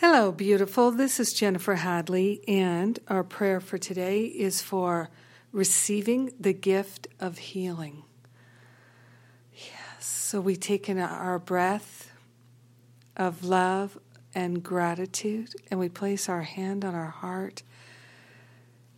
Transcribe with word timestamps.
Hello, 0.00 0.32
beautiful. 0.32 0.90
This 0.90 1.20
is 1.20 1.34
Jennifer 1.34 1.74
Hadley, 1.74 2.42
and 2.48 2.98
our 3.08 3.22
prayer 3.22 3.60
for 3.60 3.76
today 3.76 4.22
is 4.22 4.62
for 4.62 5.10
receiving 5.52 6.32
the 6.40 6.54
gift 6.54 7.06
of 7.20 7.36
healing. 7.36 8.04
Yes, 9.52 10.06
so 10.06 10.40
we 10.40 10.56
take 10.56 10.88
in 10.88 10.98
our 10.98 11.38
breath 11.38 12.12
of 13.14 13.44
love 13.44 13.98
and 14.34 14.62
gratitude, 14.62 15.50
and 15.70 15.78
we 15.78 15.90
place 15.90 16.30
our 16.30 16.44
hand 16.44 16.82
on 16.82 16.94
our 16.94 17.10
heart, 17.10 17.62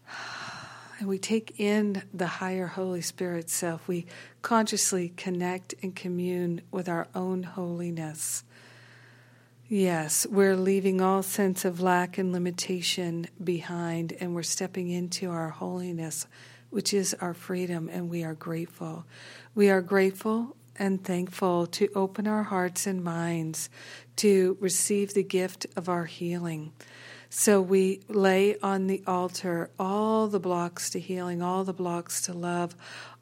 and 1.00 1.08
we 1.08 1.18
take 1.18 1.58
in 1.58 2.04
the 2.14 2.28
higher 2.28 2.68
Holy 2.68 3.02
Spirit 3.02 3.50
self. 3.50 3.88
We 3.88 4.06
consciously 4.40 5.08
connect 5.16 5.74
and 5.82 5.96
commune 5.96 6.60
with 6.70 6.88
our 6.88 7.08
own 7.12 7.42
holiness 7.42 8.44
Yes, 9.74 10.26
we're 10.26 10.54
leaving 10.54 11.00
all 11.00 11.22
sense 11.22 11.64
of 11.64 11.80
lack 11.80 12.18
and 12.18 12.30
limitation 12.30 13.26
behind, 13.42 14.12
and 14.20 14.34
we're 14.34 14.42
stepping 14.42 14.90
into 14.90 15.30
our 15.30 15.48
holiness, 15.48 16.26
which 16.68 16.92
is 16.92 17.14
our 17.22 17.32
freedom, 17.32 17.88
and 17.90 18.10
we 18.10 18.22
are 18.22 18.34
grateful. 18.34 19.06
We 19.54 19.70
are 19.70 19.80
grateful 19.80 20.56
and 20.78 21.02
thankful 21.02 21.66
to 21.68 21.88
open 21.94 22.26
our 22.26 22.42
hearts 22.42 22.86
and 22.86 23.02
minds 23.02 23.70
to 24.16 24.58
receive 24.60 25.14
the 25.14 25.22
gift 25.22 25.64
of 25.74 25.88
our 25.88 26.04
healing. 26.04 26.74
So 27.30 27.62
we 27.62 28.02
lay 28.08 28.58
on 28.58 28.88
the 28.88 29.02
altar 29.06 29.70
all 29.78 30.28
the 30.28 30.38
blocks 30.38 30.90
to 30.90 31.00
healing, 31.00 31.40
all 31.40 31.64
the 31.64 31.72
blocks 31.72 32.20
to 32.26 32.34
love, 32.34 32.76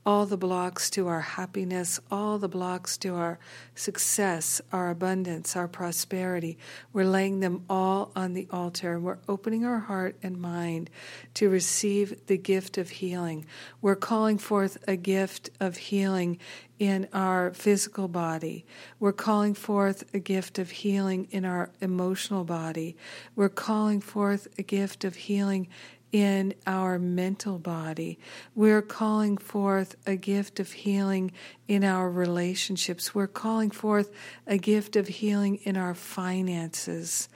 all 0.07 0.25
the 0.25 0.37
blocks 0.37 0.89
to 0.91 1.09
our 1.09 1.21
happiness, 1.21 2.01
all 2.11 2.39
the 2.39 2.49
blocks 2.49 2.97
to 2.99 3.15
our 3.15 3.39
success, 3.75 4.61
our 4.73 4.91
abundance, 4.91 5.57
our 5.57 5.69
prosperity. 5.69 6.57
We're 6.93 7.05
laying 7.05 7.41
them 7.41 7.65
all 7.69 8.11
on 8.17 8.35
the 8.35 8.49
altar 8.51 8.99
we're 8.99 9.19
opening 9.29 9.65
our 9.65 9.81
heart 9.81 10.17
and 10.23 10.41
mind 10.41 10.91
to 11.35 11.49
receive 11.49 12.27
the 12.27 12.39
gift 12.39 12.79
of 12.79 12.91
healing. 12.91 13.47
We're 13.81 13.97
calling 13.97 14.39
forth 14.39 14.79
a 14.89 14.97
gift 14.97 15.51
of 15.61 15.77
healing 15.77 16.39
in 16.79 17.07
our 17.13 17.53
physical 17.53 18.09
body. 18.09 18.65
We're 18.99 19.13
calling 19.13 19.55
forth 19.55 20.03
a 20.15 20.19
gift 20.19 20.59
of 20.59 20.71
healing 20.71 21.29
in 21.31 21.45
our 21.45 21.71
emotional 21.81 22.45
body. 22.45 22.97
We're 23.37 23.51
calling 23.51 24.01
forth 24.01 24.49
a 24.59 24.63
gift 24.63 25.05
of 25.05 25.15
healing 25.15 25.69
in 26.13 26.55
our 26.67 26.99
mental 26.99 27.59
body. 27.59 28.19
We're 28.55 28.83
calling 28.83 29.39
forth 29.39 29.97
a 30.07 30.17
gift 30.17 30.59
of 30.61 30.73
healing 30.73 31.33
in 31.69 31.85
our 31.85 32.11
relationships. 32.11 33.15
We're 33.15 33.27
calling 33.27 33.71
forth 33.71 34.11
a 34.47 34.59
gift 34.59 34.97
of 34.97 35.09
healing 35.09 35.57
in 35.63 35.77
our 35.77 35.95
finances, 35.95 37.29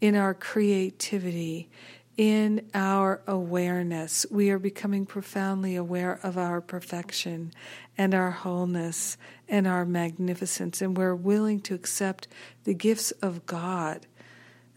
in 0.00 0.16
our 0.16 0.34
creativity, 0.34 1.68
in 2.16 2.66
our 2.74 3.22
awareness. 3.26 4.26
We 4.30 4.50
are 4.50 4.58
becoming 4.58 5.06
profoundly 5.06 5.76
aware 5.76 6.18
of 6.22 6.38
our 6.38 6.60
perfection 6.60 7.52
and 7.96 8.14
our 8.14 8.30
wholeness 8.30 9.16
and 9.48 9.66
our 9.66 9.84
magnificence, 9.84 10.80
and 10.80 10.96
we're 10.96 11.14
willing 11.14 11.60
to 11.60 11.74
accept 11.74 12.26
the 12.64 12.74
gifts 12.74 13.10
of 13.12 13.46
God 13.46 14.06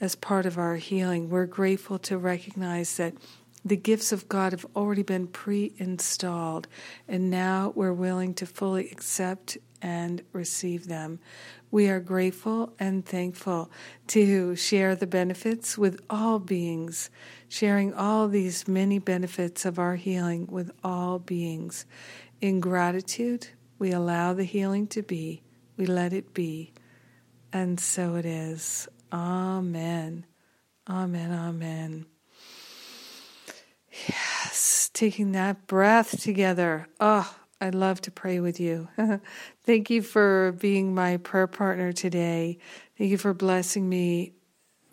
as 0.02 0.16
part 0.16 0.46
of 0.46 0.58
our 0.58 0.76
healing. 0.76 1.30
We're 1.30 1.46
grateful 1.46 2.00
to 2.00 2.18
recognize 2.18 2.98
that 2.98 3.14
the 3.66 3.76
gifts 3.76 4.12
of 4.12 4.30
God 4.30 4.54
have 4.54 4.66
already 4.76 5.04
been 5.04 5.28
pre 5.28 5.74
installed, 5.78 6.68
and 7.08 7.30
now 7.30 7.74
we're 7.76 7.94
willing 7.94 8.34
to 8.36 8.46
fully 8.46 8.90
accept 8.90 9.58
and 9.82 10.22
receive 10.34 10.88
them. 10.88 11.20
We 11.72 11.88
are 11.90 12.00
grateful 12.00 12.74
and 12.80 13.06
thankful 13.06 13.70
to 14.08 14.56
share 14.56 14.96
the 14.96 15.08
benefits 15.08 15.78
with 15.78 16.02
all 16.10 16.40
beings, 16.40 17.10
sharing 17.48 17.94
all 17.94 18.28
these 18.28 18.68
many 18.68 18.98
benefits 18.98 19.66
of 19.66 19.78
our 19.78 19.96
healing 19.96 20.48
with 20.50 20.72
all 20.84 21.20
beings. 21.20 21.86
In 22.42 22.60
gratitude, 22.60 23.50
we 23.78 23.92
allow 23.92 24.34
the 24.34 24.46
healing 24.46 24.88
to 24.88 25.04
be, 25.04 25.42
we 25.78 25.86
let 25.86 26.14
it 26.14 26.34
be, 26.34 26.74
and 27.54 27.80
so 27.80 28.16
it 28.16 28.26
is. 28.26 28.88
Amen. 29.12 30.26
Amen. 30.88 31.32
Amen. 31.32 32.06
Yes, 34.08 34.90
taking 34.94 35.32
that 35.32 35.68
breath 35.68 36.22
together. 36.22 36.88
Oh, 37.00 37.36
I'd 37.60 37.76
love 37.76 38.02
to 38.02 38.12
pray 38.12 38.40
with 38.40 38.60
you. 38.60 38.88
Thank 39.64 39.90
you 39.90 40.02
for 40.02 40.54
being 40.60 40.94
my 40.94 41.18
prayer 41.18 41.48
partner 41.48 41.92
today. 41.92 42.58
Thank 42.98 43.12
you 43.12 43.18
for 43.18 43.34
blessing 43.34 43.90
me, 43.90 44.34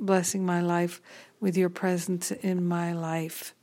blessing 0.01 0.45
my 0.45 0.61
life 0.61 1.01
with 1.41 1.57
your 1.57 1.69
presence 1.69 2.31
in 2.31 2.67
my 2.67 2.93
life. 2.93 3.55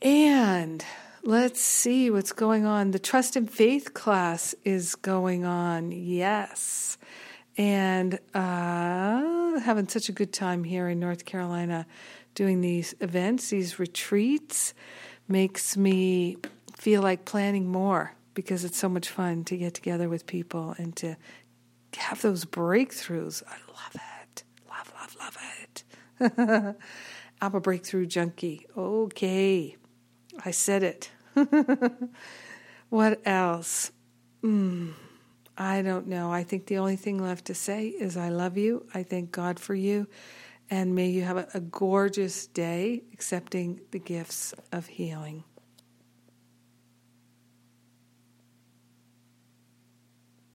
And 0.00 0.84
let's 1.22 1.60
see 1.60 2.10
what's 2.10 2.32
going 2.32 2.66
on. 2.66 2.90
The 2.90 2.98
Trust 2.98 3.36
and 3.36 3.50
Faith 3.50 3.94
class 3.94 4.54
is 4.64 4.94
going 4.94 5.44
on. 5.44 5.92
Yes. 5.92 6.98
And 7.56 8.18
uh, 8.34 9.60
having 9.60 9.88
such 9.88 10.08
a 10.08 10.12
good 10.12 10.32
time 10.32 10.64
here 10.64 10.88
in 10.88 10.98
North 10.98 11.24
Carolina 11.24 11.86
doing 12.34 12.60
these 12.60 12.94
events, 13.00 13.50
these 13.50 13.78
retreats, 13.78 14.74
makes 15.28 15.76
me 15.76 16.36
feel 16.76 17.02
like 17.02 17.24
planning 17.24 17.70
more 17.70 18.14
because 18.34 18.64
it's 18.64 18.78
so 18.78 18.88
much 18.88 19.08
fun 19.08 19.44
to 19.44 19.56
get 19.56 19.74
together 19.74 20.08
with 20.08 20.26
people 20.26 20.74
and 20.78 20.96
to 20.96 21.16
have 21.96 22.22
those 22.22 22.44
breakthroughs. 22.44 23.42
I 23.46 23.56
love 23.70 23.94
it. 23.94 24.44
Love, 24.68 24.92
love, 24.98 25.16
love 25.20 25.38
it. 25.60 26.76
I'm 27.42 27.54
a 27.54 27.60
breakthrough 27.60 28.06
junkie. 28.06 28.66
Okay. 28.76 29.76
I 30.44 30.50
said 30.50 30.82
it. 30.82 31.10
what 32.88 33.20
else? 33.26 33.92
Mm, 34.42 34.94
I 35.56 35.82
don't 35.82 36.06
know. 36.06 36.32
I 36.32 36.44
think 36.44 36.66
the 36.66 36.78
only 36.78 36.96
thing 36.96 37.22
left 37.22 37.46
to 37.46 37.54
say 37.54 37.88
is 37.88 38.16
I 38.16 38.30
love 38.30 38.56
you. 38.56 38.86
I 38.94 39.02
thank 39.02 39.32
God 39.32 39.60
for 39.60 39.74
you. 39.74 40.06
And 40.70 40.94
may 40.94 41.08
you 41.08 41.22
have 41.22 41.36
a, 41.36 41.48
a 41.54 41.60
gorgeous 41.60 42.46
day 42.46 43.02
accepting 43.12 43.80
the 43.90 43.98
gifts 43.98 44.54
of 44.72 44.86
healing. 44.86 45.44